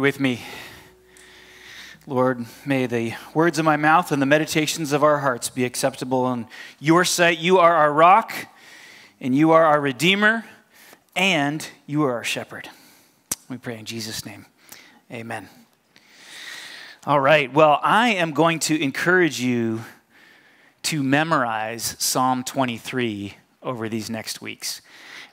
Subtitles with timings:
[0.00, 0.40] with me.
[2.06, 6.30] Lord, may the words of my mouth and the meditations of our hearts be acceptable
[6.32, 6.46] in
[6.80, 7.38] your sight.
[7.38, 8.32] You are our rock,
[9.20, 10.44] and you are our redeemer,
[11.14, 12.68] and you are our shepherd.
[13.48, 14.46] We pray in Jesus' name.
[15.12, 15.48] Amen.
[17.06, 17.52] All right.
[17.52, 19.82] Well, I am going to encourage you
[20.84, 24.82] to memorize Psalm 23 over these next weeks.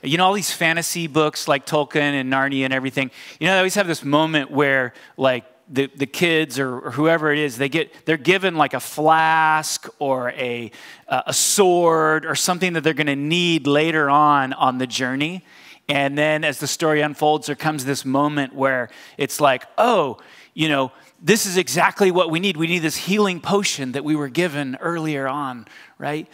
[0.03, 3.59] You know, all these fantasy books like Tolkien and Narnia and everything, you know, they
[3.59, 7.69] always have this moment where, like, the, the kids or, or whoever it is, they
[7.69, 10.69] get, they're given like a flask or a,
[11.07, 15.45] uh, a sword or something that they're going to need later on on the journey.
[15.87, 20.17] And then as the story unfolds, there comes this moment where it's like, oh,
[20.53, 22.57] you know, this is exactly what we need.
[22.57, 26.27] We need this healing potion that we were given earlier on, right?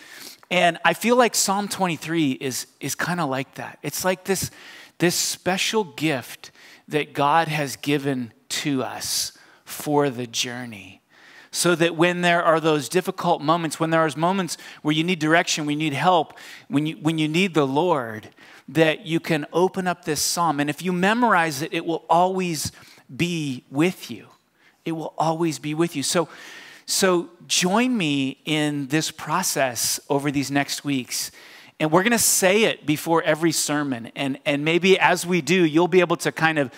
[0.50, 3.80] And I feel like Psalm 23 is, is kind of like that.
[3.84, 4.50] It's like this,
[4.98, 6.52] this special gift
[6.88, 9.34] that God has given to us
[9.66, 11.02] for the journey.
[11.52, 15.20] So that when there are those difficult moments, when there are moments where you need
[15.20, 18.30] direction, we need help, when you, when you need the Lord,
[18.70, 20.59] that you can open up this psalm.
[20.59, 22.72] And if you memorize it, it will always
[23.14, 24.28] be with you.
[24.86, 26.04] It will always be with you.
[26.04, 26.30] So,
[26.88, 31.31] so join me in this process over these next weeks.
[31.80, 34.11] And we're going to say it before every sermon.
[34.16, 36.71] And, and maybe as we do, you'll be able to kind of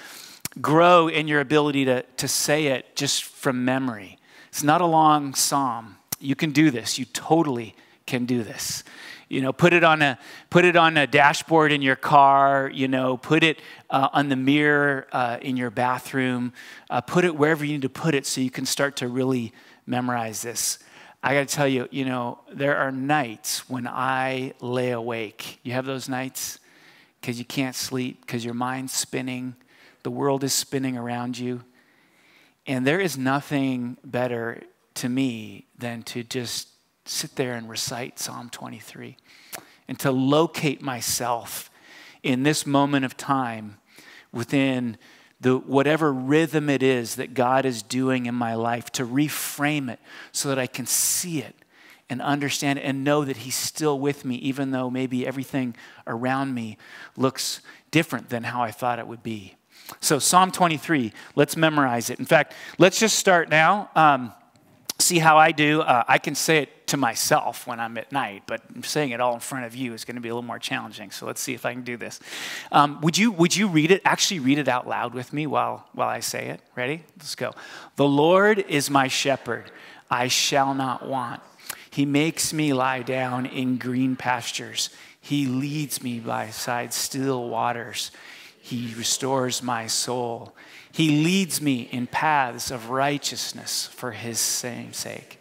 [0.59, 4.17] grow in your ability to, to say it just from memory.
[4.49, 5.97] It's not a long psalm.
[6.19, 6.97] You can do this.
[6.97, 7.75] You totally
[8.07, 8.83] can do this.
[9.29, 10.17] You know, put it on a
[10.49, 12.71] put it on a dashboard in your car.
[12.73, 13.59] You know, put it
[13.91, 16.51] uh, on the mirror uh, in your bathroom.
[16.89, 19.53] Uh, put it wherever you need to put it, so you can start to really
[19.89, 20.79] memorize this.
[21.21, 25.59] I got to tell you, you know, there are nights when I lay awake.
[25.63, 26.59] You have those nights
[27.19, 29.55] because you can't sleep because your mind's spinning
[30.03, 31.63] the world is spinning around you.
[32.65, 34.63] And there is nothing better
[34.95, 36.69] to me than to just
[37.05, 39.17] sit there and recite Psalm 23
[39.87, 41.71] and to locate myself
[42.21, 43.77] in this moment of time
[44.31, 44.97] within
[45.41, 49.99] the whatever rhythm it is that God is doing in my life to reframe it
[50.31, 51.55] so that I can see it
[52.09, 55.75] and understand it and know that he's still with me even though maybe everything
[56.07, 56.77] around me
[57.15, 57.61] looks
[57.91, 59.55] different than how I thought it would be.
[60.01, 62.19] So, Psalm 23, let's memorize it.
[62.19, 63.89] In fact, let's just start now.
[63.95, 64.33] Um,
[65.09, 65.81] see how I do.
[65.81, 69.33] Uh, I can say it to myself when I'm at night, but saying it all
[69.33, 71.09] in front of you is going to be a little more challenging.
[71.09, 72.19] So let's see if I can do this.
[72.71, 74.01] Um, would you Would you read it?
[74.05, 76.61] Actually, read it out loud with me while while I say it.
[76.75, 77.03] Ready?
[77.17, 77.53] Let's go.
[77.95, 79.71] The Lord is my shepherd;
[80.11, 81.41] I shall not want.
[81.89, 84.91] He makes me lie down in green pastures.
[85.19, 88.11] He leads me by side still waters.
[88.61, 90.55] He restores my soul.
[90.91, 95.39] He leads me in paths of righteousness for his same sake.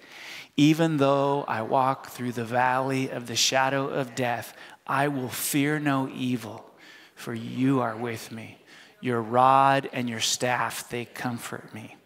[0.56, 4.56] Even though I walk through the valley of the shadow of death,
[4.86, 6.68] I will fear no evil,
[7.14, 8.58] for you are with me.
[9.00, 11.96] Your rod and your staff, they comfort me.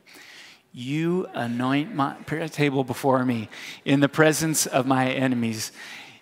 [0.73, 2.17] You anoint my
[2.51, 3.49] table before me
[3.85, 5.73] in the presence of my enemies.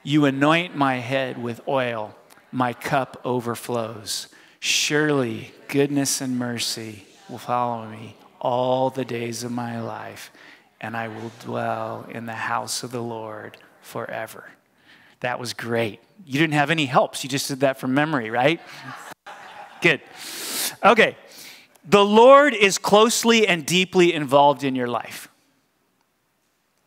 [0.03, 2.16] You anoint my head with oil,
[2.50, 4.28] my cup overflows.
[4.59, 10.30] Surely goodness and mercy will follow me all the days of my life,
[10.80, 14.50] and I will dwell in the house of the Lord forever.
[15.20, 16.00] That was great.
[16.24, 17.22] You didn't have any helps.
[17.22, 18.60] You just did that from memory, right?
[19.82, 20.00] Good.
[20.84, 21.16] Okay.
[21.88, 25.28] The Lord is closely and deeply involved in your life.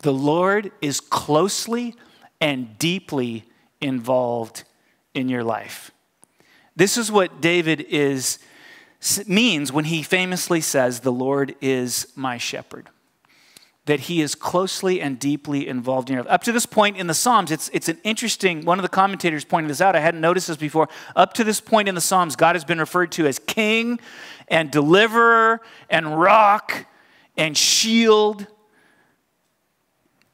[0.00, 1.94] The Lord is closely
[2.40, 3.44] and deeply
[3.80, 4.64] involved
[5.14, 5.90] in your life.
[6.76, 8.38] This is what David is
[9.26, 12.90] means when he famously says, "The Lord is my shepherd."
[13.86, 16.32] That he is closely and deeply involved in your life.
[16.32, 19.44] Up to this point in the Psalms, it's, it's an interesting, one of the commentators
[19.44, 19.94] pointed this out.
[19.94, 20.88] I hadn't noticed this before.
[21.14, 24.00] Up to this point in the Psalms, God has been referred to as king
[24.48, 26.86] and deliverer and rock
[27.36, 28.46] and shield.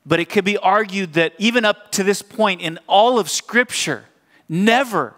[0.07, 4.05] But it could be argued that even up to this point in all of Scripture,
[4.49, 5.17] never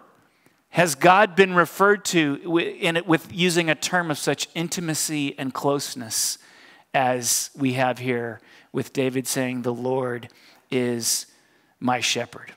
[0.73, 5.53] has God been referred to in it with using a term of such intimacy and
[5.53, 6.39] closeness
[6.95, 8.41] as we have here
[8.71, 10.29] with David saying, The Lord
[10.71, 11.27] is
[11.79, 12.53] my shepherd.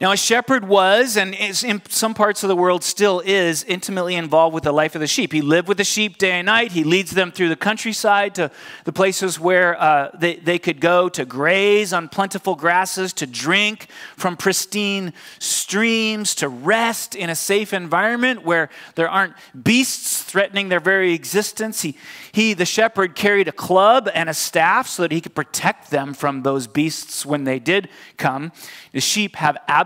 [0.00, 4.52] Now, a shepherd was, and in some parts of the world still is, intimately involved
[4.52, 5.32] with the life of the sheep.
[5.32, 6.72] He lived with the sheep day and night.
[6.72, 8.50] He leads them through the countryside to
[8.84, 13.86] the places where uh, they, they could go to graze on plentiful grasses, to drink
[14.16, 20.80] from pristine streams, to rest in a safe environment where there aren't beasts threatening their
[20.80, 21.82] very existence.
[21.82, 21.96] He,
[22.32, 26.14] he, the shepherd, carried a club and a staff so that he could protect them
[26.14, 28.50] from those beasts when they did come.
[28.90, 29.83] The sheep have absolutely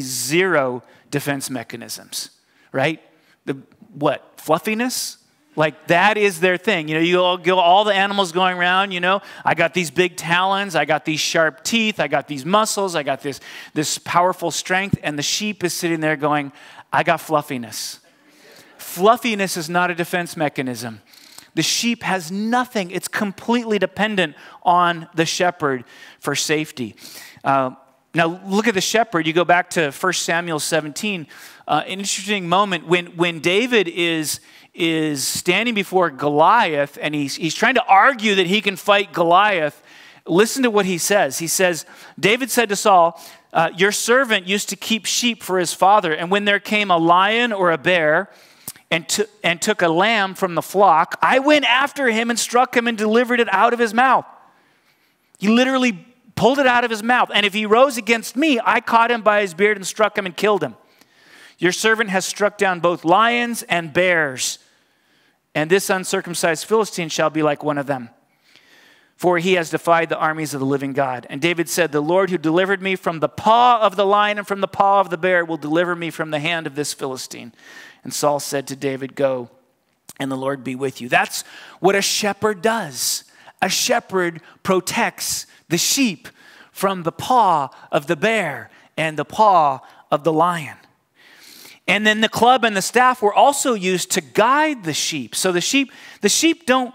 [0.00, 2.30] zero defense mechanisms,
[2.72, 3.00] right?
[3.44, 3.56] The
[3.94, 4.32] what?
[4.36, 5.18] Fluffiness?
[5.56, 6.88] Like that is their thing.
[6.88, 9.90] You know, you all go all the animals going around, you know, I got these
[9.90, 13.40] big talons, I got these sharp teeth, I got these muscles, I got this
[13.74, 16.52] this powerful strength, and the sheep is sitting there going,
[16.92, 17.98] I got fluffiness.
[18.76, 21.00] Fluffiness is not a defense mechanism.
[21.54, 22.92] The sheep has nothing.
[22.92, 25.84] It's completely dependent on the shepherd
[26.20, 26.94] for safety.
[27.42, 27.72] Uh,
[28.18, 29.28] now, look at the shepherd.
[29.28, 31.28] You go back to 1 Samuel 17.
[31.68, 34.40] Uh, an interesting moment when, when David is,
[34.74, 39.80] is standing before Goliath and he's, he's trying to argue that he can fight Goliath.
[40.26, 41.38] Listen to what he says.
[41.38, 41.86] He says,
[42.18, 43.22] David said to Saul,
[43.52, 46.98] uh, Your servant used to keep sheep for his father, and when there came a
[46.98, 48.30] lion or a bear,
[48.90, 52.76] and, t- and took a lamb from the flock, I went after him and struck
[52.76, 54.26] him and delivered it out of his mouth.
[55.38, 56.04] He literally
[56.38, 57.30] pulled it out of his mouth.
[57.34, 60.24] And if he rose against me, I caught him by his beard and struck him
[60.24, 60.76] and killed him.
[61.58, 64.60] Your servant has struck down both lions and bears,
[65.54, 68.10] and this uncircumcised Philistine shall be like one of them.
[69.16, 71.26] For he has defied the armies of the living God.
[71.28, 74.46] And David said, The Lord who delivered me from the paw of the lion and
[74.46, 77.52] from the paw of the bear will deliver me from the hand of this Philistine.
[78.04, 79.50] And Saul said to David, Go,
[80.20, 81.08] and the Lord be with you.
[81.08, 81.42] That's
[81.80, 83.24] what a shepherd does.
[83.60, 86.28] A shepherd protects the sheep
[86.72, 90.76] from the paw of the bear and the paw of the lion.
[91.86, 95.34] And then the club and the staff were also used to guide the sheep.
[95.34, 95.90] So the sheep,
[96.20, 96.94] the sheep don't,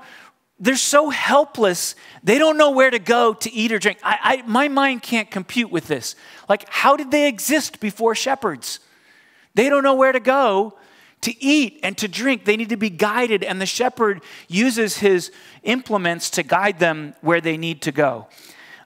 [0.60, 3.98] they're so helpless, they don't know where to go to eat or drink.
[4.04, 6.16] I, I, my mind can't compute with this.
[6.48, 8.80] Like, how did they exist before shepherds?
[9.56, 10.78] They don't know where to go
[11.24, 12.46] to eat and to drink.
[12.46, 15.32] They need to be guided, and the shepherd uses his
[15.64, 18.28] implements to guide them where they need to go.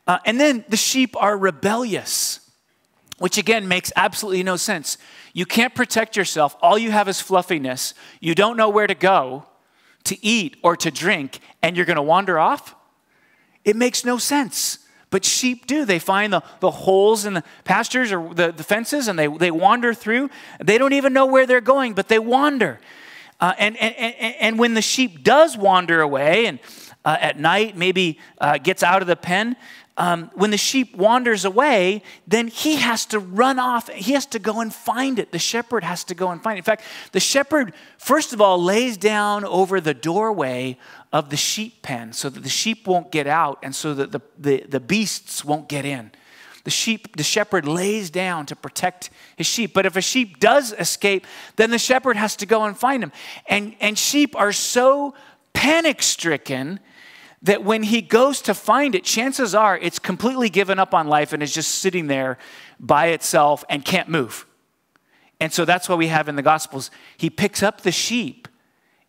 [0.08, 2.40] Uh, and then the sheep are rebellious,
[3.18, 4.98] which again makes absolutely no sense.
[5.34, 6.56] You can't protect yourself.
[6.62, 7.94] All you have is fluffiness.
[8.20, 9.46] You don't know where to go
[10.06, 12.76] to eat or to drink, and you're going to wander off?
[13.66, 14.80] It makes no sense.
[15.10, 15.86] But sheep do.
[15.86, 19.52] They find the, the holes in the pastures or the, the fences and they, they
[19.52, 20.30] wander through.
[20.62, 22.80] They don't even know where they're going, but they wander.
[23.40, 26.60] Uh, and, and, and, and when the sheep does wander away and
[27.06, 29.56] uh, at night maybe uh, gets out of the pen,
[29.98, 33.90] um, when the sheep wanders away, then he has to run off.
[33.90, 35.32] He has to go and find it.
[35.32, 36.60] The shepherd has to go and find it.
[36.60, 36.84] In fact,
[37.14, 40.78] the shepherd, first of all, lays down over the doorway
[41.14, 44.22] of the sheep pen so that the sheep won't get out and so that the,
[44.38, 46.12] the, the beasts won't get in.
[46.64, 49.74] The sheep, the shepherd lays down to protect his sheep.
[49.74, 51.26] But if a sheep does escape,
[51.56, 53.14] then the shepherd has to go and find him.
[53.48, 55.14] And, and sheep are so
[55.54, 56.82] panic stricken
[57.42, 61.32] that when he goes to find it, chances are it's completely given up on life
[61.32, 62.38] and is just sitting there
[62.82, 64.46] by itself and can't move.
[65.40, 66.92] And so that's what we have in the Gospels.
[67.16, 68.50] He picks up the sheep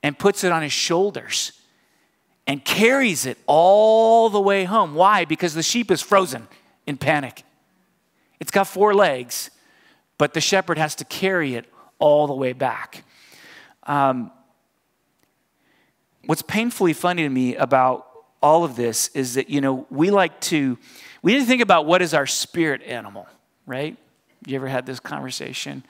[0.02, 1.57] and puts it on his shoulders
[2.48, 4.94] and carries it all the way home.
[4.94, 5.26] Why?
[5.26, 6.48] Because the sheep is frozen
[6.86, 7.44] in panic.
[8.40, 9.50] It's got four legs,
[10.16, 11.66] but the shepherd has to carry it
[11.98, 13.04] all the way back.
[13.82, 14.32] Um,
[16.24, 18.06] what's painfully funny to me about
[18.42, 20.78] all of this is that, you know, we like to,
[21.22, 23.26] we to think about what is our spirit animal,
[23.66, 23.96] right?
[24.46, 25.82] You ever had this conversation?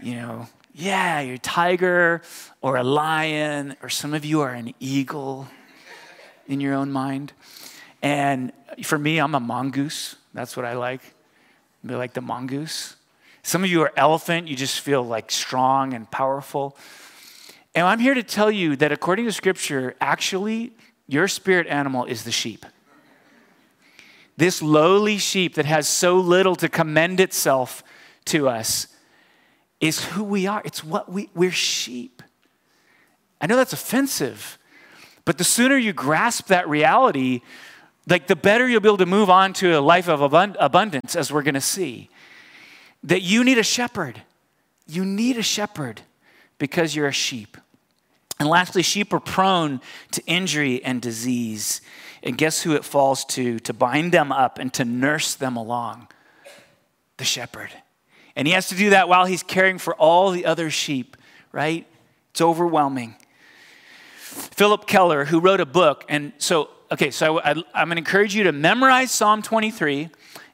[0.00, 2.22] You know, yeah, you're a tiger
[2.60, 5.48] or a lion, or some of you are an eagle
[6.50, 7.32] in your own mind.
[8.02, 8.52] And
[8.82, 10.16] for me, I'm a mongoose.
[10.34, 11.00] That's what I like.
[11.84, 12.96] Be like the mongoose.
[13.42, 14.48] Some of you are elephant.
[14.48, 16.76] You just feel like strong and powerful.
[17.74, 20.72] And I'm here to tell you that according to Scripture, actually,
[21.06, 22.66] your spirit animal is the sheep.
[24.36, 27.82] This lowly sheep that has so little to commend itself
[28.26, 28.88] to us
[29.80, 30.62] is who we are.
[30.64, 32.22] It's what we, we're sheep.
[33.40, 34.58] I know that's offensive,
[35.24, 37.40] but the sooner you grasp that reality,
[38.08, 41.32] like the better you'll be able to move on to a life of abundance, as
[41.32, 42.10] we're going to see.
[43.02, 44.22] That you need a shepherd.
[44.86, 46.02] You need a shepherd
[46.58, 47.56] because you're a sheep.
[48.38, 49.80] And lastly, sheep are prone
[50.12, 51.82] to injury and disease.
[52.22, 56.08] And guess who it falls to to bind them up and to nurse them along?
[57.18, 57.70] The shepherd.
[58.36, 61.16] And he has to do that while he's caring for all the other sheep,
[61.52, 61.86] right?
[62.30, 63.16] It's overwhelming.
[64.30, 68.34] Phillip Keller, who wrote a book, and so, okay, so I, am going to encourage
[68.34, 70.08] you to memorize Psalm 23,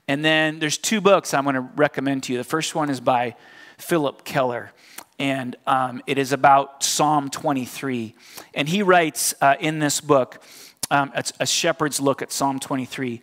[0.08, 2.38] and then there's two books I'm going to recommend to you.
[2.38, 3.36] The first one is by
[3.78, 4.72] Phillip Keller,
[5.18, 8.14] and um, it is about Psalm 23.
[8.54, 10.42] And he writes uh, in this book,
[10.90, 13.20] um, a, a shepherd's look at Psalm 23.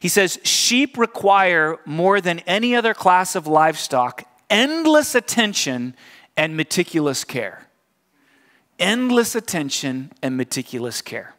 [0.00, 5.96] He says, Sheep require more than any other class of livestock endless attention
[6.36, 7.66] and meticulous care
[8.78, 11.34] endless attention and meticulous care.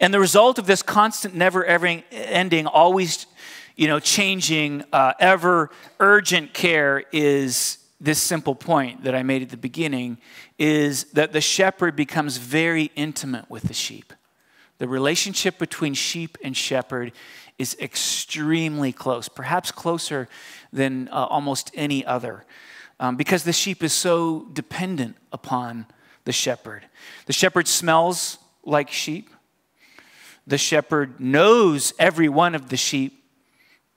[0.00, 3.26] And the result of this constant, never ending, always
[3.76, 9.50] you know, changing, uh, ever urgent care is this simple point that I made at
[9.50, 10.18] the beginning
[10.58, 14.12] is that the shepherd becomes very intimate with the sheep.
[14.78, 17.12] The relationship between sheep and shepherd
[17.58, 20.28] is extremely close, perhaps closer
[20.72, 22.44] than uh, almost any other
[23.00, 25.86] um, because the sheep is so dependent upon
[26.24, 26.84] the shepherd.
[27.26, 29.30] The shepherd smells like sheep.
[30.46, 33.22] The shepherd knows every one of the sheep,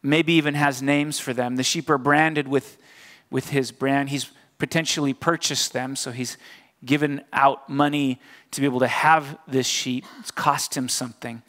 [0.04, 1.56] maybe even has names for them.
[1.56, 2.78] The sheep are branded with,
[3.30, 4.10] with his brand.
[4.10, 6.38] He's potentially purchased them, so he's
[6.84, 8.20] given out money
[8.52, 10.06] to be able to have this sheep.
[10.20, 11.42] It's cost him something.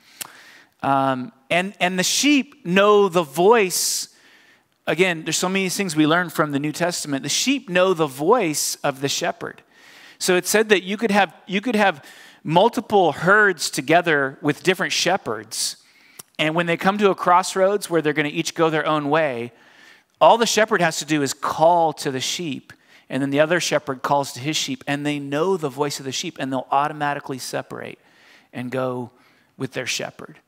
[0.82, 4.08] Um, and, and the sheep know the voice
[4.86, 7.22] again, there's so many things we learn from the New Testament.
[7.22, 9.62] The sheep know the voice of the shepherd.
[10.18, 12.04] So it said that you could have, you could have
[12.44, 15.76] multiple herds together with different shepherds.
[16.38, 19.10] And when they come to a crossroads where they're going to each go their own
[19.10, 19.52] way,
[20.20, 22.72] all the shepherd has to do is call to the sheep.
[23.08, 26.06] And then the other shepherd calls to his sheep, and they know the voice of
[26.06, 27.98] the sheep, and they'll automatically separate
[28.52, 29.10] and go
[29.58, 30.38] with their shepherd.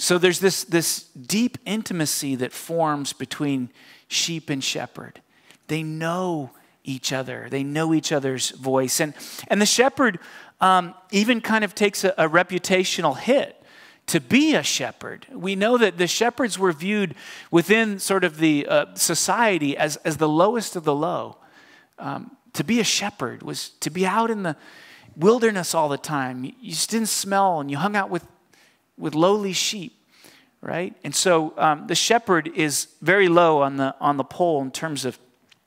[0.00, 3.68] So there's this, this deep intimacy that forms between
[4.06, 5.20] sheep and shepherd.
[5.66, 6.52] They know
[6.84, 9.00] each other, they know each other's voice.
[9.00, 9.12] And,
[9.48, 10.20] and the shepherd
[10.60, 13.60] um, even kind of takes a, a reputational hit
[14.06, 15.26] to be a shepherd.
[15.32, 17.16] We know that the shepherds were viewed
[17.50, 21.38] within sort of the uh, society as, as the lowest of the low.
[21.98, 24.56] Um, to be a shepherd was to be out in the
[25.16, 26.44] wilderness all the time.
[26.44, 28.24] You just didn't smell and you hung out with
[28.98, 29.94] with lowly sheep,
[30.60, 30.94] right?
[31.04, 35.04] And so um, the shepherd is very low on the, on the pole in terms
[35.04, 35.18] of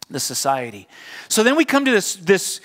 [0.10, 0.88] the society.
[1.30, 2.62] So then we come to this, this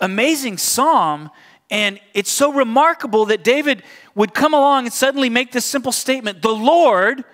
[0.00, 1.30] amazing psalm,
[1.70, 3.82] and it's so remarkable that David
[4.14, 7.24] would come along and suddenly make this simple statement The Lord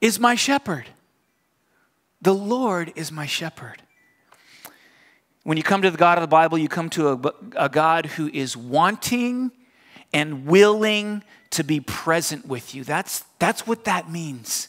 [0.00, 0.86] is my shepherd.
[2.20, 3.82] The Lord is my shepherd.
[5.44, 7.32] When you come to the God of the Bible, you come to a,
[7.66, 9.52] a God who is wanting
[10.12, 12.84] and willing to be present with you.
[12.84, 14.68] That's, that's what that means.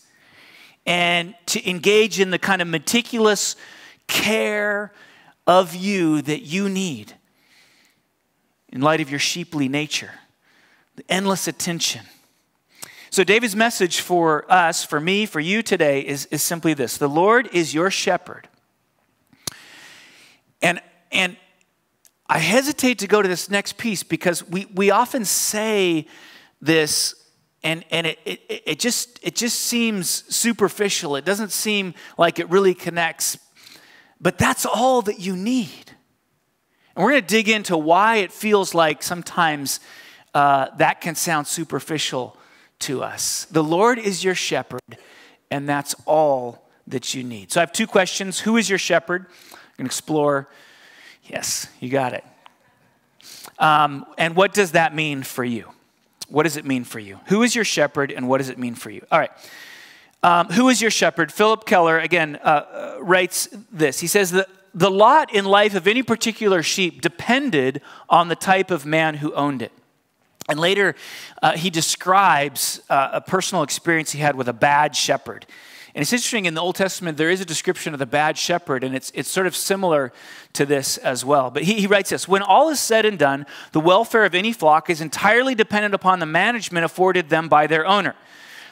[0.85, 3.55] And to engage in the kind of meticulous
[4.07, 4.93] care
[5.45, 7.13] of you that you need
[8.69, 10.11] in light of your sheeply nature,
[10.95, 12.01] the endless attention.
[13.09, 17.07] So, David's message for us, for me, for you today is, is simply this The
[17.07, 18.47] Lord is your shepherd.
[20.61, 20.81] And,
[21.11, 21.37] and
[22.27, 26.07] I hesitate to go to this next piece because we, we often say
[26.61, 27.15] this
[27.63, 31.15] and, and it, it, it, just, it just seems superficial.
[31.15, 33.37] It doesn't seem like it really connects.
[34.21, 35.91] But that's all that you need.
[36.95, 39.79] And we're going to dig into why it feels like sometimes
[40.33, 42.37] uh, that can sound superficial
[42.79, 43.45] to us.
[43.45, 44.97] The Lord is your shepherd,
[45.51, 47.51] and that's all that you need.
[47.51, 49.25] So I have two questions Who is your shepherd?
[49.27, 50.47] I'm going to explore.
[51.23, 52.23] Yes, you got it.
[53.59, 55.71] Um, and what does that mean for you?
[56.27, 57.19] What does it mean for you?
[57.27, 59.05] Who is your shepherd and what does it mean for you?
[59.11, 59.31] All right.
[60.23, 61.31] Um, who is your shepherd?
[61.31, 63.99] Phillip Keller, again, uh, uh, writes this.
[63.99, 68.71] He says that the lot in life of any particular sheep depended on the type
[68.71, 69.71] of man who owned it.
[70.49, 70.95] And later,
[71.41, 75.45] uh, he describes uh, a personal experience he had with a bad shepherd.
[75.97, 78.83] And it's interesting, in the Old Testament, there is a description of the bad shepherd,
[78.83, 80.13] and it's, it's sort of similar
[80.53, 81.49] to this as well.
[81.49, 84.53] But he, he writes this When all is said and done, the welfare of any
[84.53, 88.13] flock is entirely dependent upon the management afforded them by their owner.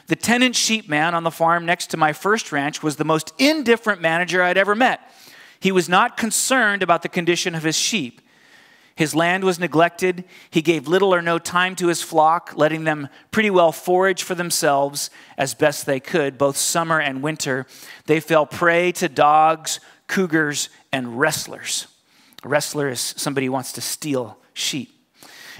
[0.06, 3.32] The tenant sheep man on the farm next to my first ranch was the most
[3.38, 5.00] indifferent manager I'd ever met.
[5.58, 8.20] He was not concerned about the condition of his sheep.
[8.96, 10.24] His land was neglected.
[10.50, 14.34] He gave little or no time to his flock, letting them pretty well forage for
[14.34, 17.66] themselves as best they could, both summer and winter.
[18.06, 21.88] They fell prey to dogs, cougars, and rustlers.
[22.42, 24.94] A rustler is somebody who wants to steal sheep.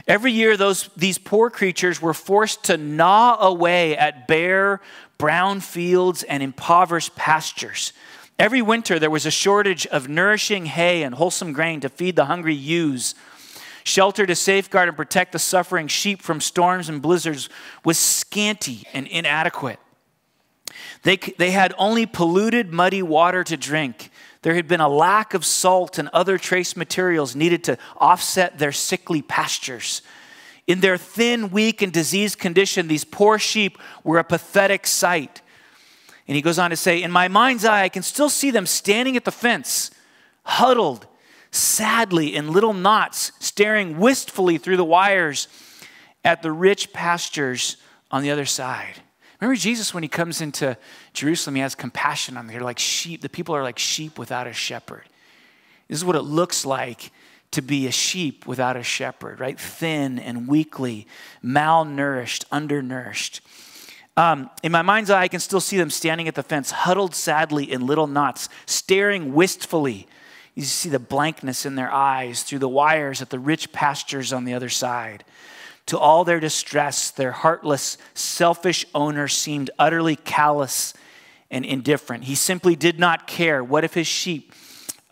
[0.08, 4.80] Every year, those, these poor creatures were forced to gnaw away at bare,
[5.18, 7.92] brown fields and impoverished pastures
[8.38, 12.26] Every winter, there was a shortage of nourishing hay and wholesome grain to feed the
[12.26, 13.14] hungry ewes.
[13.86, 17.48] Shelter to safeguard and protect the suffering sheep from storms and blizzards
[17.84, 19.78] was scanty and inadequate.
[21.04, 24.10] They, they had only polluted, muddy water to drink.
[24.42, 28.72] There had been a lack of salt and other trace materials needed to offset their
[28.72, 30.02] sickly pastures.
[30.66, 35.42] In their thin, weak, and diseased condition, these poor sheep were a pathetic sight.
[36.26, 38.66] And he goes on to say, In my mind's eye, I can still see them
[38.66, 39.92] standing at the fence,
[40.42, 41.06] huddled,
[41.56, 45.48] sadly in little knots, staring wistfully through the wires
[46.24, 47.76] at the rich pastures
[48.10, 48.94] on the other side.
[49.40, 50.76] Remember Jesus when he comes into
[51.12, 52.54] Jerusalem, he has compassion on them.
[52.54, 53.20] They're like sheep.
[53.20, 55.04] The people are like sheep without a shepherd.
[55.88, 57.10] This is what it looks like
[57.52, 59.58] to be a sheep without a shepherd, right?
[59.58, 61.06] Thin and weakly,
[61.44, 63.40] malnourished, undernourished.
[64.16, 67.14] Um, in my mind's eye, I can still see them standing at the fence, huddled
[67.14, 70.08] sadly in little knots, staring wistfully.
[70.56, 74.44] You see the blankness in their eyes through the wires at the rich pastures on
[74.44, 75.22] the other side.
[75.86, 80.94] To all their distress, their heartless, selfish owner seemed utterly callous
[81.50, 82.24] and indifferent.
[82.24, 83.62] He simply did not care.
[83.62, 84.52] What if his sheep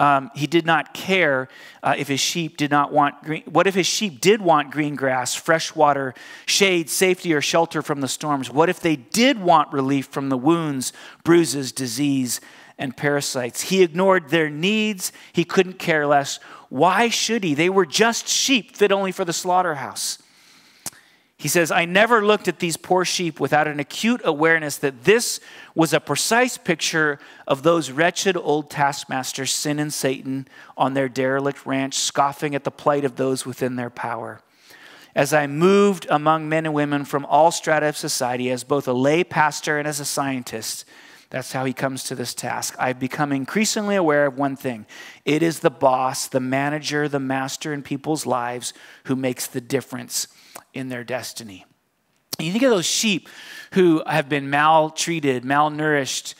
[0.01, 1.49] um, he did not care
[1.83, 3.45] uh, if his sheep did not want green.
[3.45, 6.15] What if his sheep did want green grass, fresh water,
[6.47, 8.51] shade, safety, or shelter from the storms?
[8.51, 12.41] What if they did want relief from the wounds, bruises, disease,
[12.78, 13.62] and parasites?
[13.62, 15.12] He ignored their needs.
[15.33, 16.38] He couldn't care less.
[16.69, 17.54] Why should he?
[17.54, 20.19] They were just sheep fit only for the slaughterhouse.
[21.37, 25.40] He says, I never looked at these poor sheep without an acute awareness that this
[25.75, 31.66] was a precise picture of those wretched old taskmasters, sin and Satan, on their derelict
[31.66, 34.40] ranch, scoffing at the plight of those within their power.
[35.14, 38.93] As I moved among men and women from all strata of society, as both a
[38.93, 40.85] lay pastor and as a scientist,
[41.35, 42.76] that's how he comes to this task.
[42.79, 44.87] I've become increasingly aware of one thing
[45.25, 48.73] it is the boss, the manager, the master in people's lives
[49.07, 50.29] who makes the difference
[50.75, 51.67] in their destiny.
[52.38, 53.29] And you think of those sheep
[53.73, 56.35] who have been maltreated, malnourished,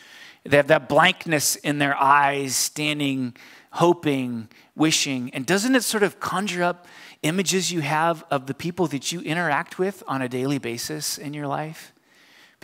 [0.45, 3.35] they have that blankness in their eyes, standing,
[3.73, 5.35] hoping, wishing.
[5.35, 6.87] And doesn't it sort of conjure up
[7.23, 11.35] images you have of the people that you interact with on a daily basis in
[11.35, 11.94] your life?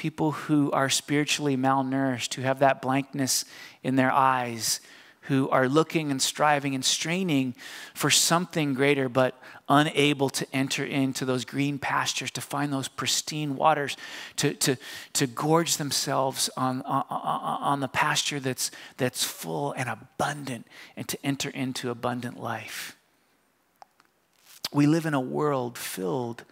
[0.00, 3.44] People who are spiritually malnourished, who have that blankness
[3.82, 4.80] in their eyes,
[5.24, 7.54] who are looking and striving and straining
[7.92, 13.56] for something greater, but unable to enter into those green pastures, to find those pristine
[13.56, 13.98] waters,
[14.36, 14.78] to, to,
[15.12, 21.18] to gorge themselves on, on, on the pasture that's, that's full and abundant, and to
[21.22, 22.96] enter into abundant life.
[24.72, 26.44] We live in a world filled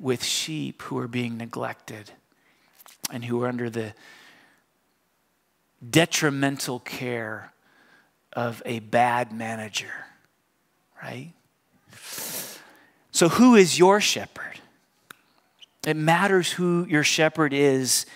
[0.00, 2.10] with sheep who are being neglected
[3.10, 3.94] and who are under the
[5.88, 7.52] detrimental care
[8.32, 10.06] of a bad manager,
[11.02, 11.32] right?
[13.12, 14.60] So, who is your shepherd?
[15.86, 18.06] It matters who your shepherd is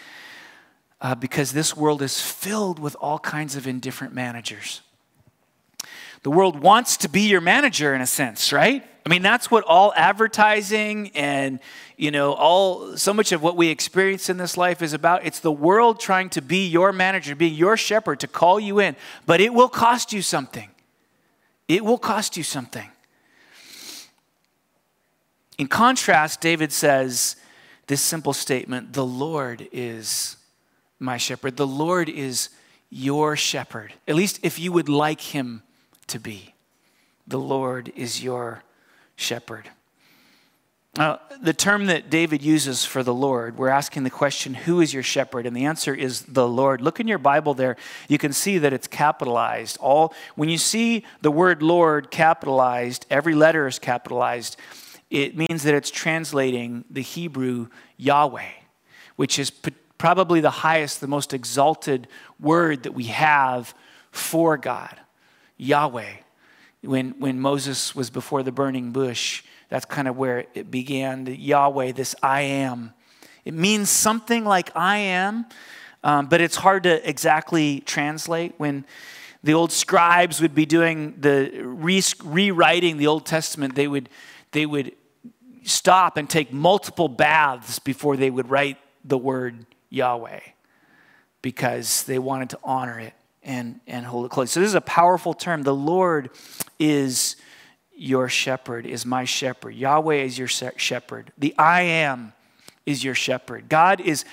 [1.00, 4.82] uh, because this world is filled with all kinds of indifferent managers.
[6.24, 8.82] The world wants to be your manager in a sense, right?
[9.04, 11.60] I mean, that's what all advertising and,
[11.98, 15.26] you know, all so much of what we experience in this life is about.
[15.26, 18.96] It's the world trying to be your manager, be your shepherd, to call you in.
[19.26, 20.70] But it will cost you something.
[21.68, 22.88] It will cost you something.
[25.58, 27.36] In contrast, David says
[27.86, 30.38] this simple statement The Lord is
[30.98, 31.58] my shepherd.
[31.58, 32.48] The Lord is
[32.88, 35.62] your shepherd, at least if you would like him
[36.08, 36.54] to be.
[37.26, 38.62] The Lord is your
[39.16, 39.70] shepherd.
[40.96, 44.94] Now, the term that David uses for the Lord, we're asking the question, Who is
[44.94, 45.44] your shepherd?
[45.44, 46.80] And the answer is the Lord.
[46.80, 47.76] Look in your Bible there.
[48.08, 49.76] You can see that it's capitalized.
[49.80, 54.56] All, when you see the word Lord capitalized, every letter is capitalized.
[55.10, 58.52] It means that it's translating the Hebrew Yahweh,
[59.16, 59.52] which is
[59.98, 62.06] probably the highest, the most exalted
[62.38, 63.74] word that we have
[64.12, 65.00] for God.
[65.56, 66.14] Yahweh
[66.86, 71.24] when, when Moses was before the burning bush, that's kind of where it began.
[71.24, 72.92] The Yahweh, this I am.
[73.44, 75.46] It means something like I am,
[76.02, 78.54] um, but it's hard to exactly translate.
[78.58, 78.84] When
[79.42, 84.08] the old scribes would be doing the re- rewriting the Old Testament, they would,
[84.52, 84.92] they would
[85.64, 90.40] stop and take multiple baths before they would write the word Yahweh
[91.42, 93.12] because they wanted to honor it
[93.44, 94.50] and, and hold it close.
[94.50, 95.62] So, this is a powerful term.
[95.62, 96.30] The Lord
[96.78, 97.36] is
[97.96, 99.74] your shepherd, is my shepherd.
[99.74, 101.32] Yahweh is your shepherd.
[101.38, 102.32] The I am
[102.86, 103.68] is your shepherd.
[103.68, 104.24] God is,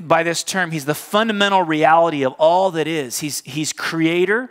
[0.00, 3.18] by this term, he's the fundamental reality of all that is.
[3.18, 4.50] He's, he's creator.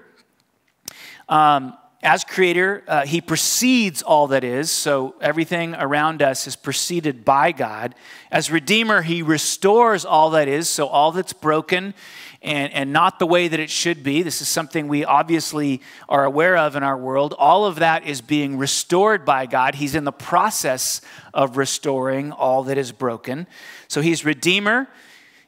[1.30, 7.24] Um, as creator, uh, he precedes all that is, so everything around us is preceded
[7.24, 7.94] by God.
[8.32, 11.94] As redeemer, he restores all that is, so all that's broken
[12.42, 14.24] and, and not the way that it should be.
[14.24, 17.36] This is something we obviously are aware of in our world.
[17.38, 19.76] All of that is being restored by God.
[19.76, 21.02] He's in the process
[21.34, 23.48] of restoring all that is broken.
[23.88, 24.88] So he's redeemer,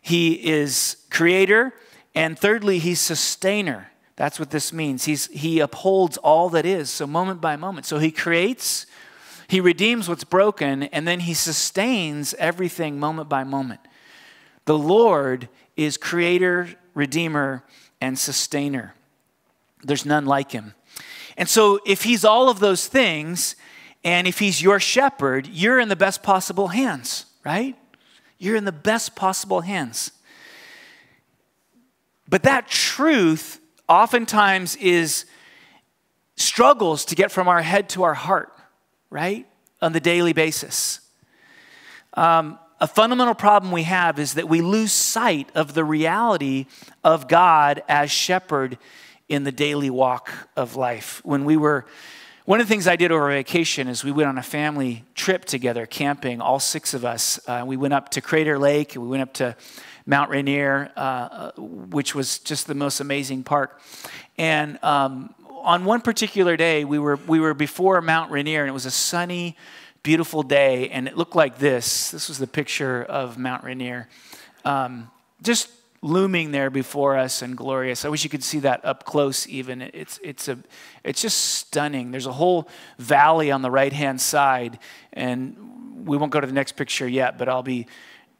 [0.02, 1.74] he is creator,
[2.16, 3.90] and thirdly, he's sustainer.
[4.16, 5.06] That's what this means.
[5.06, 7.88] He's, he upholds all that is, so moment by moment.
[7.88, 8.86] So he creates,
[9.48, 13.80] he redeems what's broken, and then he sustains everything moment by moment.
[14.66, 17.64] The Lord is creator, redeemer,
[18.02, 18.96] and sustainer.
[19.84, 20.74] There's none like him.
[21.38, 23.56] And so, if he's all of those things,
[24.04, 27.76] and if he's your shepherd, you're in the best possible hands, right?
[28.38, 30.12] You're in the best possible hands.
[32.28, 35.26] But that truth oftentimes is
[36.36, 38.52] struggles to get from our head to our heart,
[39.10, 39.48] right?
[39.82, 41.00] On the daily basis.
[42.16, 46.66] Um, a fundamental problem we have is that we lose sight of the reality
[47.02, 48.78] of God as shepherd
[49.30, 51.22] in the daily walk of life.
[51.24, 51.86] When we were,
[52.44, 55.46] one of the things I did over vacation is we went on a family trip
[55.46, 57.40] together, camping, all six of us.
[57.48, 59.56] Uh, we went up to Crater Lake, we went up to
[60.06, 63.80] Mount Rainier, uh, uh, which was just the most amazing park.
[64.38, 68.74] And um, on one particular day, we were, we were before Mount Rainier, and it
[68.74, 69.56] was a sunny,
[70.04, 72.12] beautiful day, and it looked like this.
[72.12, 74.10] This was the picture of Mount Rainier,
[74.66, 75.10] um,
[75.42, 75.70] just
[76.02, 78.04] looming there before us and glorious.
[78.04, 79.48] I wish you could see that up close.
[79.48, 80.60] Even it's it's a
[81.04, 82.12] it's just stunning.
[82.12, 82.68] There's a whole
[83.00, 84.78] valley on the right hand side,
[85.14, 87.88] and we won't go to the next picture yet, but I'll be.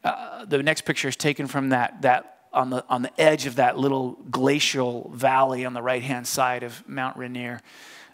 [0.04, 3.56] Uh, the next picture is taken from that that on the on the edge of
[3.56, 7.60] that little glacial valley on the right hand side of Mount Rainier.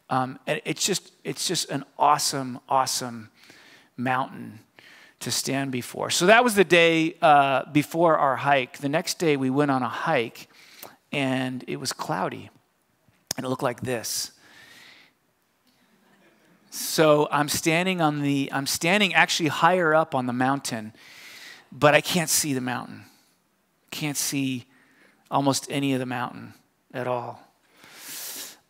[0.08, 3.28] Um, it's just it's just an awesome awesome
[4.02, 4.60] mountain
[5.20, 6.10] to stand before.
[6.10, 8.78] So that was the day uh, before our hike.
[8.78, 10.48] The next day we went on a hike
[11.12, 12.50] and it was cloudy
[13.36, 14.32] and it looked like this.
[16.70, 20.92] So I'm standing on the, I'm standing actually higher up on the mountain,
[21.72, 23.04] but I can't see the mountain.
[23.90, 24.66] Can't see
[25.30, 26.54] almost any of the mountain
[26.94, 27.49] at all.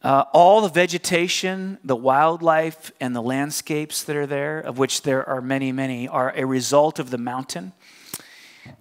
[0.02, 5.28] Uh, all the vegetation, the wildlife, and the landscapes that are there, of which there
[5.28, 7.72] are many, many, are a result of the mountain.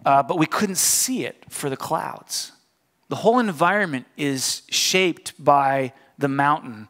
[0.05, 2.53] Uh, but we couldn't see it for the clouds.
[3.09, 6.87] The whole environment is shaped by the mountain,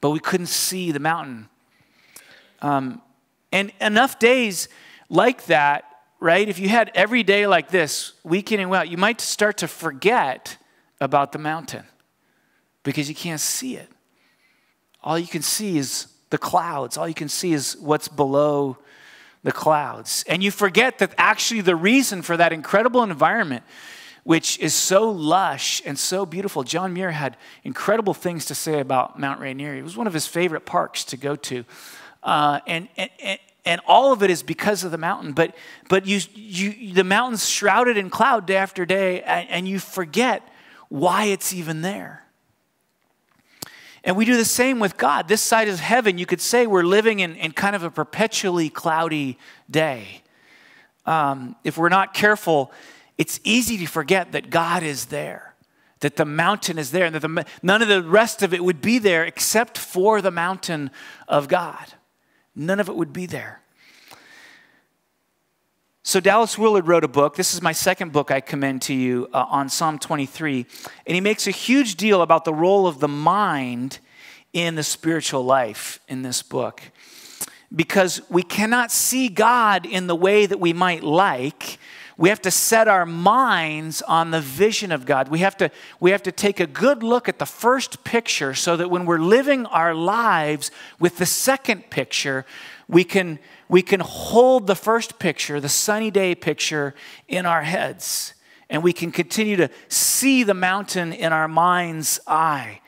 [0.00, 1.48] but we couldn't see the mountain.
[2.62, 3.02] Um,
[3.50, 4.68] and enough days
[5.08, 5.84] like that,
[6.20, 6.48] right?
[6.48, 9.66] If you had every day like this, week in and out, you might start to
[9.68, 10.56] forget
[11.00, 11.84] about the mountain
[12.90, 13.88] because you can't see it.
[15.00, 18.78] All you can see is the clouds, all you can see is what's below
[19.44, 20.24] the clouds.
[20.26, 23.62] And you forget that actually the reason for that incredible environment,
[24.24, 29.20] which is so lush and so beautiful, John Muir had incredible things to say about
[29.20, 29.76] Mount Rainier.
[29.76, 31.64] It was one of his favorite parks to go to.
[32.24, 35.32] Uh, and, and, and all of it is because of the mountain.
[35.32, 35.54] But,
[35.88, 40.42] but you, you, the mountain's shrouded in cloud day after day, and, and you forget
[40.88, 42.24] why it's even there.
[44.04, 45.28] And we do the same with God.
[45.28, 48.70] This side of heaven, you could say we're living in, in kind of a perpetually
[48.70, 49.38] cloudy
[49.70, 50.22] day.
[51.06, 52.72] Um, if we're not careful,
[53.18, 55.54] it's easy to forget that God is there,
[56.00, 58.80] that the mountain is there, and that the, none of the rest of it would
[58.80, 60.90] be there except for the mountain
[61.28, 61.94] of God.
[62.54, 63.60] None of it would be there.
[66.10, 67.36] So, Dallas Willard wrote a book.
[67.36, 70.66] This is my second book I commend to you uh, on Psalm 23.
[71.06, 74.00] And he makes a huge deal about the role of the mind
[74.52, 76.82] in the spiritual life in this book.
[77.72, 81.78] Because we cannot see God in the way that we might like.
[82.16, 85.28] We have to set our minds on the vision of God.
[85.28, 85.70] We have, to,
[86.00, 89.18] we have to take a good look at the first picture so that when we're
[89.18, 92.44] living our lives with the second picture,
[92.88, 93.38] we can
[93.70, 96.92] we can hold the first picture, the sunny day picture,
[97.28, 98.34] in our heads.
[98.68, 102.80] And we can continue to see the mountain in our mind's eye.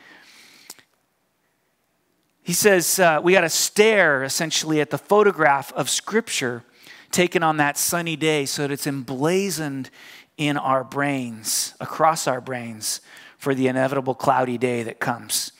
[2.42, 6.64] He says uh, we got to stare essentially at the photograph of Scripture
[7.12, 9.88] taken on that sunny day so that it's emblazoned
[10.36, 13.00] in our brains, across our brains,
[13.38, 15.52] for the inevitable cloudy day that comes.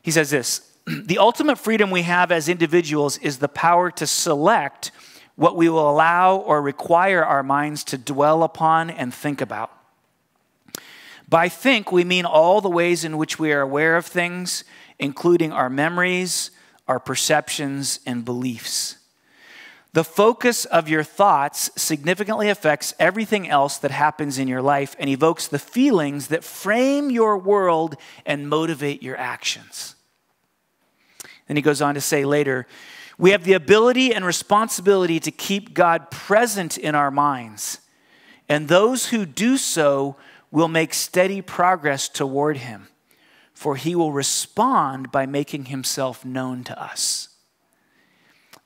[0.00, 4.90] He says this the ultimate freedom we have as individuals is the power to select
[5.36, 9.70] what we will allow or require our minds to dwell upon and think about.
[11.28, 14.64] By think, we mean all the ways in which we are aware of things,
[14.98, 16.50] including our memories,
[16.88, 18.96] our perceptions, and beliefs.
[19.92, 25.10] The focus of your thoughts significantly affects everything else that happens in your life and
[25.10, 29.94] evokes the feelings that frame your world and motivate your actions.
[31.48, 32.66] Then he goes on to say later,
[33.18, 37.80] we have the ability and responsibility to keep God present in our minds.
[38.48, 40.16] And those who do so
[40.50, 42.88] will make steady progress toward him,
[43.52, 47.28] for he will respond by making himself known to us.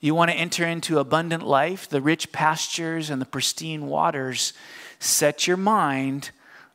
[0.00, 4.52] You want to enter into abundant life, the rich pastures and the pristine waters.
[4.98, 6.30] Set your mind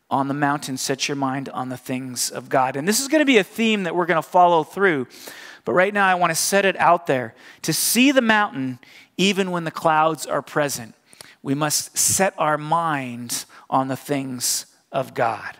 [0.09, 2.77] on the mountain, set your mind on the things of God.
[2.77, 5.07] And this is going to be a theme that we're going to follow through.
[5.67, 7.35] But right now, I want to set it out there.
[7.63, 8.79] To see the mountain,
[9.17, 10.95] even when the clouds are present,
[11.43, 15.57] we must set our minds on the things of God.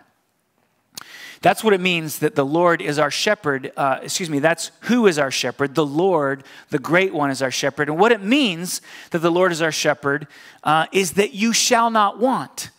[1.42, 3.70] That's what it means that the Lord is our shepherd.
[3.76, 5.74] Uh, excuse me, that's who is our shepherd.
[5.74, 7.90] The Lord, the great one, is our shepherd.
[7.90, 10.26] And what it means that the Lord is our shepherd
[10.64, 12.70] uh, is that you shall not want.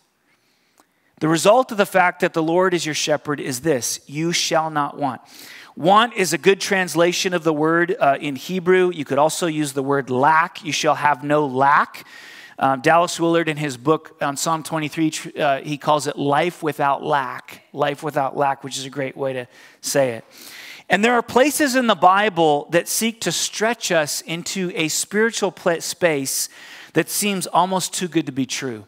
[1.20, 4.72] The result of the fact that the Lord is your shepherd is this you shall
[4.72, 5.22] not want.
[5.80, 8.92] Want is a good translation of the word uh, in Hebrew.
[8.92, 10.62] You could also use the word lack.
[10.62, 12.06] You shall have no lack.
[12.58, 17.02] Um, Dallas Willard, in his book on Psalm 23, uh, he calls it life without
[17.02, 17.63] lack.
[17.72, 19.48] Life without lack, which is a great way to
[19.80, 20.26] say it.
[20.89, 25.54] And there are places in the Bible that seek to stretch us into a spiritual
[25.80, 26.50] space
[26.92, 28.86] that seems almost too good to be true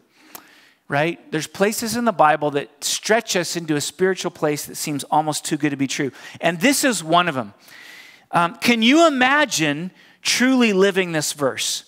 [0.92, 1.32] right?
[1.32, 5.42] There's places in the Bible that stretch us into a spiritual place that seems almost
[5.42, 6.12] too good to be true.
[6.38, 7.54] And this is one of them.
[8.30, 11.84] Um, can you imagine truly living this verse?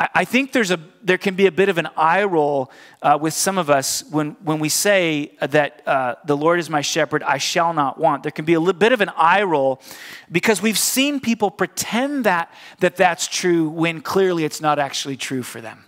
[0.00, 3.34] I, think there's a, there can be a bit of an eye roll uh, with
[3.34, 7.38] some of us when, when we say that uh, the Lord is my shepherd, I
[7.38, 8.24] shall not want.
[8.24, 9.80] There can be a little bit of an eye roll
[10.32, 15.44] because we've seen people pretend that, that that's true when clearly it's not actually true
[15.44, 15.84] for them.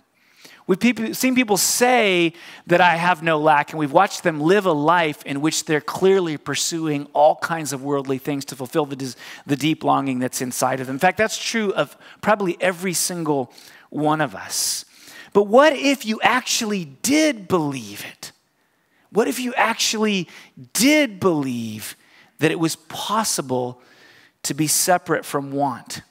[0.65, 2.33] We've seen people say
[2.67, 5.81] that I have no lack, and we've watched them live a life in which they're
[5.81, 10.79] clearly pursuing all kinds of worldly things to fulfill the, the deep longing that's inside
[10.79, 10.95] of them.
[10.95, 13.51] In fact, that's true of probably every single
[13.89, 14.85] one of us.
[15.33, 18.31] But what if you actually did believe it?
[19.11, 20.29] What if you actually
[20.71, 21.97] did believe
[22.39, 23.81] that it was possible
[24.43, 26.01] to be separate from want?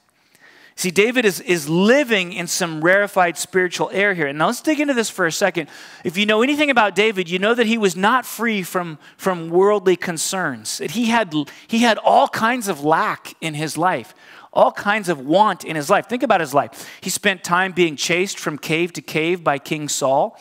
[0.75, 4.27] See, David is, is living in some rarefied spiritual air here.
[4.27, 5.69] And now let's dig into this for a second.
[6.03, 9.49] If you know anything about David, you know that he was not free from, from
[9.49, 10.79] worldly concerns.
[10.79, 11.33] That he had,
[11.67, 14.15] he had all kinds of lack in his life,
[14.51, 16.07] all kinds of want in his life.
[16.07, 16.89] Think about his life.
[17.01, 20.39] He spent time being chased from cave to cave by King Saul.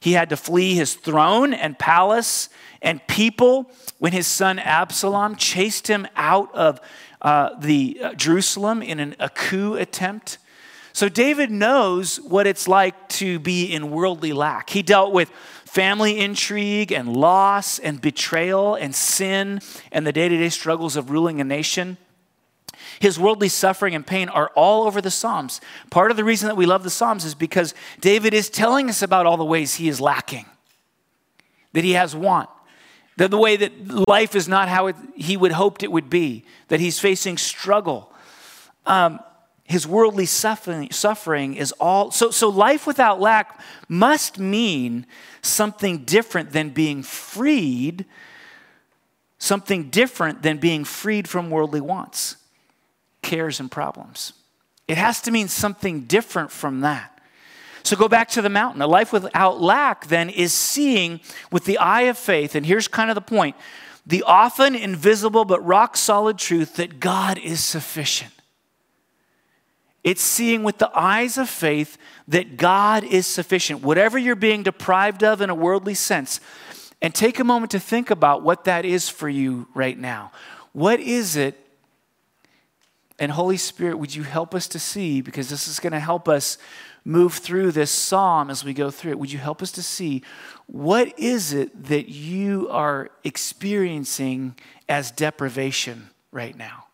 [0.00, 2.48] He had to flee his throne and palace
[2.80, 6.80] and people when his son Absalom chased him out of
[7.22, 10.38] uh, the uh, Jerusalem in an, a coup attempt.
[10.92, 14.70] So David knows what it's like to be in worldly lack.
[14.70, 15.30] He dealt with
[15.64, 19.60] family intrigue and loss and betrayal and sin
[19.92, 21.98] and the day to day struggles of ruling a nation.
[23.00, 25.60] His worldly suffering and pain are all over the Psalms.
[25.90, 29.02] Part of the reason that we love the Psalms is because David is telling us
[29.02, 30.46] about all the ways he is lacking,
[31.74, 32.48] that he has want,
[33.18, 36.44] that the way that life is not how it, he would hoped it would be,
[36.68, 38.12] that he's facing struggle.
[38.86, 39.18] Um,
[39.64, 45.04] his worldly suffering, suffering is all so so life without lack must mean
[45.42, 48.06] something different than being freed
[49.40, 52.36] something different than being freed from worldly wants
[53.22, 54.32] cares and problems
[54.88, 57.17] it has to mean something different from that
[57.88, 58.82] so go back to the mountain.
[58.82, 61.20] A life without lack then is seeing
[61.50, 62.54] with the eye of faith.
[62.54, 63.56] And here's kind of the point
[64.06, 68.32] the often invisible but rock solid truth that God is sufficient.
[70.04, 71.98] It's seeing with the eyes of faith
[72.28, 73.82] that God is sufficient.
[73.82, 76.40] Whatever you're being deprived of in a worldly sense,
[77.00, 80.32] and take a moment to think about what that is for you right now.
[80.72, 81.58] What is it?
[83.18, 85.20] And Holy Spirit, would you help us to see?
[85.20, 86.58] Because this is going to help us
[87.04, 90.22] move through this psalm as we go through it, would you help us to see
[90.66, 94.56] what is it that you are experiencing
[94.88, 96.84] as deprivation right now?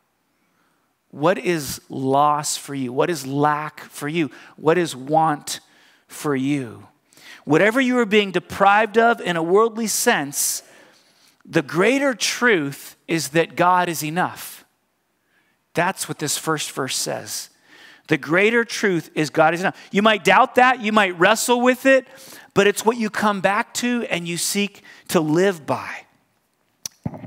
[1.10, 2.92] What is loss for you?
[2.92, 4.30] What is lack for you?
[4.56, 5.60] What is want
[6.08, 6.88] for you?
[7.44, 10.62] Whatever you are being deprived of in a worldly sense,
[11.44, 14.64] the greater truth is that God is enough.
[15.74, 17.50] That's what this first verse says
[18.08, 19.80] The greater truth is God is enough.
[19.90, 22.06] You might doubt that, you might wrestle with it,
[22.52, 26.04] but it's what you come back to and you seek to live by.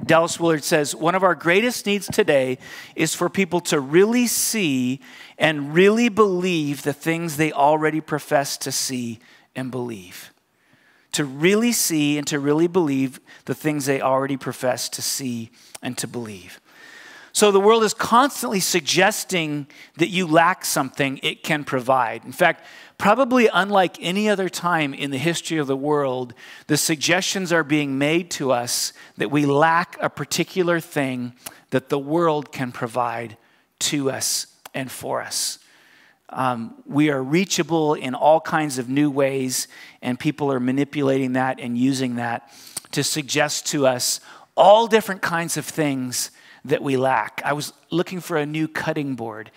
[0.05, 2.57] Dallas Willard says one of our greatest needs today
[2.95, 5.01] is for people to really see
[5.37, 9.19] and really believe the things they already profess to see
[9.55, 10.33] and believe.
[11.13, 15.97] To really see and to really believe the things they already profess to see and
[15.97, 16.59] to believe.
[17.37, 22.25] So the world is constantly suggesting that you lack something it can provide.
[22.25, 22.65] In fact,
[22.97, 26.33] probably unlike any other time in the history of the world,
[26.65, 31.33] the suggestions are being made to us that we lack a particular thing
[31.69, 33.37] that the world can provide
[33.81, 35.59] to us and for us.
[36.29, 39.67] Um, we are reachable in all kinds of new ways,
[40.01, 42.51] and people are manipulating that and using that
[42.93, 44.21] to suggest to us
[44.55, 46.31] all different kinds of things
[46.67, 47.41] that we lack.
[47.43, 49.51] I was looking for a new cutting board,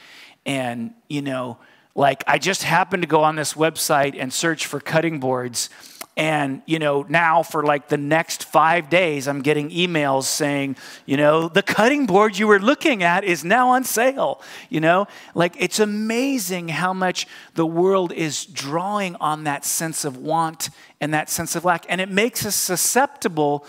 [0.47, 1.59] and you know,
[1.95, 5.69] like I just happened to go on this website and search for cutting boards.
[6.17, 11.17] And, you know, now for like the next five days, I'm getting emails saying, you
[11.17, 14.43] know, the cutting board you were looking at is now on sale.
[14.69, 20.19] You know, like it's amazing how much the world is drawing on that sense of
[20.19, 20.69] want
[21.01, 21.87] and that sense of lack.
[21.89, 23.65] And it makes us susceptible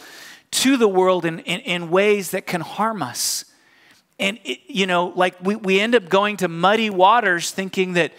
[0.51, 3.45] to the world in, in, in ways that can harm us.
[4.19, 8.13] And, it, you know, like we, we end up going to muddy waters thinking that,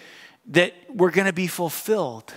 [0.47, 2.33] that we're going to be fulfilled.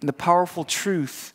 [0.00, 1.32] And the powerful truth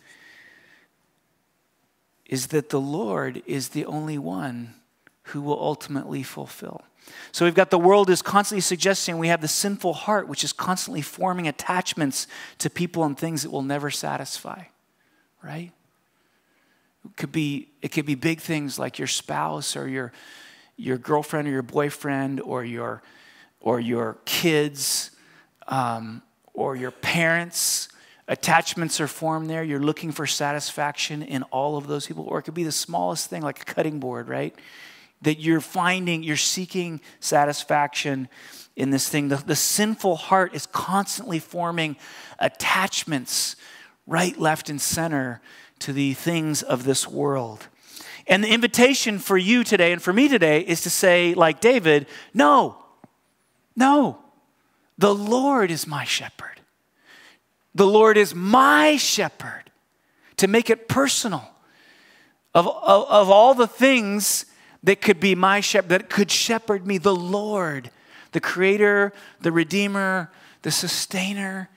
[2.25, 4.75] is that the Lord is the only one
[5.23, 6.83] who will ultimately fulfill.
[7.31, 10.53] So we've got the world is constantly suggesting we have the sinful heart, which is
[10.53, 12.27] constantly forming attachments
[12.59, 14.63] to people and things that will never satisfy,
[15.43, 15.71] right?
[17.05, 20.11] It could be, it could be big things like your spouse or your,
[20.75, 23.01] your girlfriend or your boyfriend or your,
[23.61, 25.11] or your kids
[25.67, 26.21] um,
[26.53, 27.89] or your parents.
[28.27, 29.63] Attachments are formed there.
[29.63, 32.25] You're looking for satisfaction in all of those people.
[32.25, 34.53] Or it could be the smallest thing like a cutting board, right?
[35.21, 38.29] That you're finding, you're seeking satisfaction
[38.75, 39.29] in this thing.
[39.29, 41.97] The, the sinful heart is constantly forming
[42.39, 43.55] attachments
[44.05, 45.41] right, left, and center
[45.79, 47.67] to the things of this world.
[48.27, 52.07] And the invitation for you today and for me today is to say, like David,
[52.33, 52.77] no,
[53.75, 54.19] no,
[54.97, 56.61] the Lord is my shepherd.
[57.75, 59.63] The Lord is my shepherd.
[60.37, 61.47] To make it personal.
[62.53, 64.45] Of, of, of all the things
[64.87, 67.91] that could be my shepherd, that could shepherd me, the Lord,
[68.31, 71.69] the creator, the redeemer, the sustainer,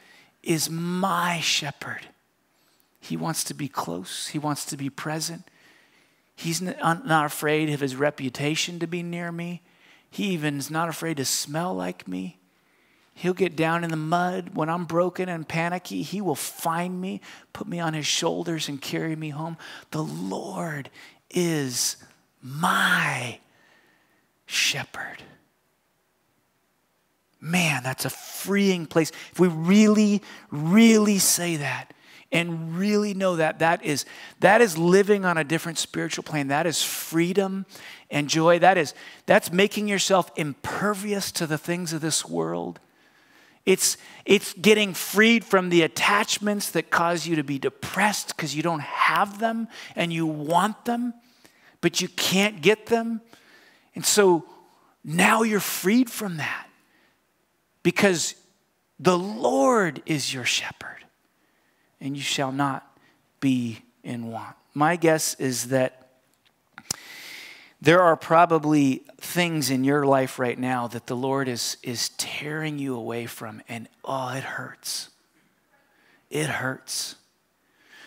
[0.44, 2.06] is my shepherd.
[3.00, 5.42] He wants to be close, he wants to be present.
[6.36, 9.62] He's not afraid of his reputation to be near me.
[10.08, 12.38] He even is not afraid to smell like me.
[13.14, 16.02] He'll get down in the mud when I'm broken and panicky.
[16.02, 17.20] He will find me,
[17.52, 19.56] put me on his shoulders, and carry me home.
[19.90, 20.90] The Lord
[21.28, 21.96] is
[22.42, 23.38] my
[24.46, 25.22] shepherd.
[27.40, 29.12] Man, that's a freeing place.
[29.32, 31.92] If we really, really say that
[32.32, 34.04] and really know that, that is,
[34.40, 36.48] that is living on a different spiritual plane.
[36.48, 37.64] That is freedom
[38.10, 38.58] and joy.
[38.58, 38.94] That is,
[39.26, 42.78] that's making yourself impervious to the things of this world.
[43.64, 48.62] It's, it's getting freed from the attachments that cause you to be depressed because you
[48.62, 51.14] don't have them and you want them
[51.80, 53.20] but you can't get them.
[53.94, 54.44] And so
[55.04, 56.68] now you're freed from that
[57.82, 58.34] because
[58.98, 61.04] the Lord is your shepherd
[62.00, 62.86] and you shall not
[63.40, 64.56] be in want.
[64.74, 66.00] My guess is that
[67.80, 72.78] there are probably things in your life right now that the Lord is, is tearing
[72.78, 75.08] you away from, and oh, it hurts.
[76.28, 77.16] It hurts.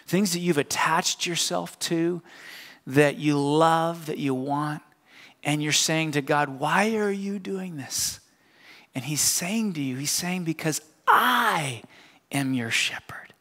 [0.06, 2.22] Things that you've attached yourself to,
[2.88, 4.82] that you love, that you want,
[5.44, 8.20] and you're saying to God, Why are you doing this?
[8.96, 11.84] And He's saying to you, He's saying, Because I
[12.32, 13.34] am your shepherd.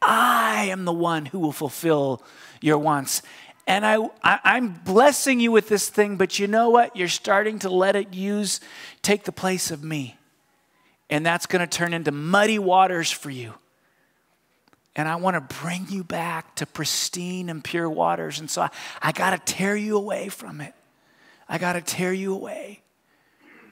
[0.00, 2.22] I am the one who will fulfill
[2.60, 3.22] your wants.
[3.66, 6.96] And I, I, am blessing you with this thing, but you know what?
[6.96, 8.60] You're starting to let it use,
[9.02, 10.16] take the place of me.
[11.08, 13.54] And that's going to turn into muddy waters for you.
[14.94, 18.40] And I want to bring you back to pristine and pure waters.
[18.40, 18.70] And so I,
[19.00, 20.74] I got to tear you away from it.
[21.48, 22.82] I got to tear you away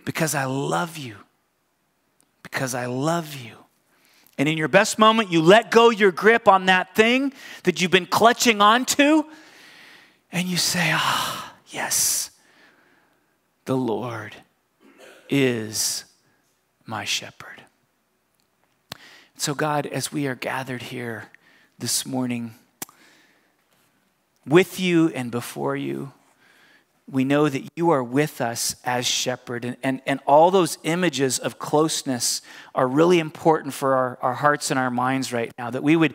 [0.05, 1.17] because I love you.
[2.43, 3.57] Because I love you.
[4.39, 7.91] And in your best moment, you let go your grip on that thing that you've
[7.91, 9.25] been clutching onto,
[10.33, 12.31] and you say, Ah, oh, yes,
[13.67, 14.35] The Lord
[15.29, 16.07] is
[16.87, 17.63] my shepherd.
[19.41, 21.31] So, God, as we are gathered here
[21.79, 22.57] this morning
[24.47, 26.13] with you and before you,
[27.11, 29.65] we know that you are with us as shepherd.
[29.65, 32.43] And, and, and all those images of closeness
[32.75, 35.71] are really important for our, our hearts and our minds right now.
[35.71, 36.13] That we would,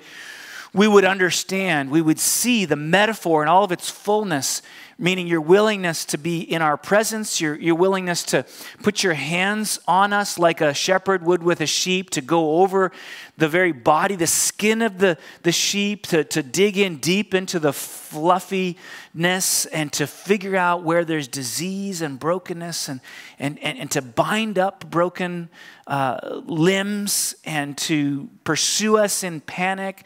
[0.75, 4.61] we would understand, we would see the metaphor in all of its fullness
[4.97, 8.45] meaning your willingness to be in our presence, your, your willingness to
[8.81, 12.91] put your hands on us like a shepherd would with a sheep, to go over
[13.37, 17.59] the very body, the skin of the, the sheep, to, to dig in deep into
[17.59, 23.01] the fluffiness and to figure out where there's disease and brokenness and,
[23.37, 25.49] and, and, and to bind up broken
[25.87, 30.05] uh, limbs and to pursue us in panic.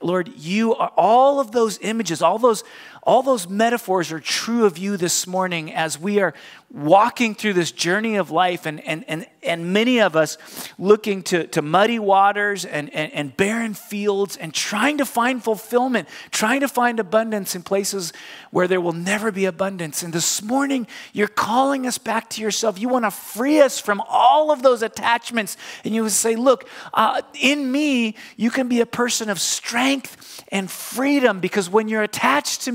[0.00, 2.64] Lord, you are all of those images, all those
[3.08, 6.34] all those metaphors are true of you this morning as we are
[6.70, 10.36] walking through this journey of life, and, and, and, and many of us
[10.78, 16.06] looking to, to muddy waters and, and, and barren fields and trying to find fulfillment,
[16.30, 18.12] trying to find abundance in places
[18.50, 20.02] where there will never be abundance.
[20.02, 22.78] And this morning, you're calling us back to yourself.
[22.78, 25.56] You want to free us from all of those attachments.
[25.84, 30.44] And you would say, Look, uh, in me, you can be a person of strength
[30.52, 32.72] and freedom because when you're attached to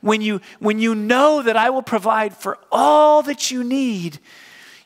[0.00, 4.18] when you, when you know that I will provide for all that you need,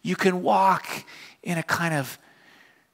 [0.03, 1.05] you can walk
[1.43, 2.19] in a kind of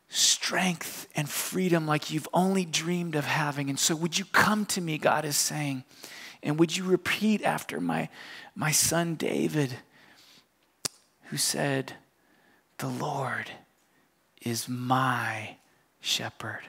[0.08, 3.68] strength and freedom like you've only dreamed of having.
[3.68, 5.84] And so, would you come to me, God is saying,
[6.42, 8.08] and would you repeat after my,
[8.54, 9.74] my son David,
[11.24, 11.94] who said,
[12.78, 13.50] The Lord
[14.42, 15.56] is my
[16.00, 16.62] shepherd.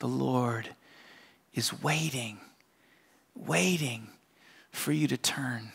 [0.00, 0.70] The Lord
[1.54, 2.38] is waiting,
[3.34, 4.08] waiting
[4.70, 5.72] for you to turn,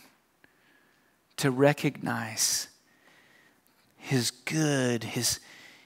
[1.38, 2.68] to recognize
[3.98, 5.40] his good, his,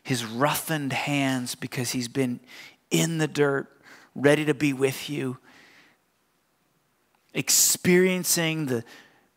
[0.04, 2.40] his roughened hands because he's been
[2.90, 3.70] in the dirt,
[4.16, 5.38] ready to be with you,
[7.34, 8.84] experiencing the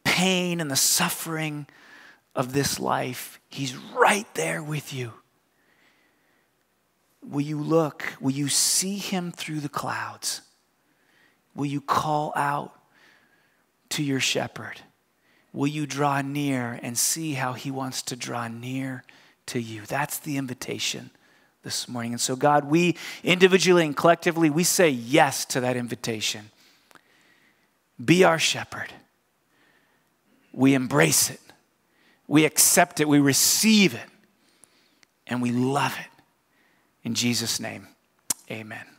[0.04, 1.66] pain and the suffering
[2.34, 3.40] of this life.
[3.48, 5.12] He's right there with you.
[7.22, 8.16] Will you look?
[8.20, 10.42] Will you see him through the clouds?
[11.54, 12.72] Will you call out
[13.90, 14.80] to your shepherd?
[15.52, 19.04] Will you draw near and see how he wants to draw near
[19.46, 19.82] to you?
[19.86, 21.10] That's the invitation
[21.62, 22.12] this morning.
[22.12, 26.50] And so, God, we individually and collectively, we say yes to that invitation.
[28.04, 28.92] Be our shepherd.
[30.52, 31.40] We embrace it,
[32.28, 34.08] we accept it, we receive it,
[35.26, 36.22] and we love it.
[37.02, 37.88] In Jesus' name,
[38.48, 38.93] amen.